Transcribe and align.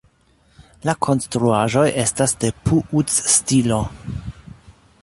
La 0.89 0.95
konstruaĵoj 1.07 1.85
estas 2.05 2.35
de 2.45 2.51
Puuc-stilo. 2.71 3.81